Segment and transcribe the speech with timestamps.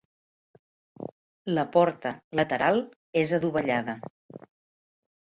[1.57, 2.81] La porta, lateral,
[3.25, 3.97] és adovellada.